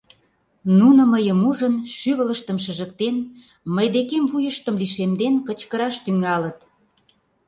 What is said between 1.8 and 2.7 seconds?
шӱвылыштым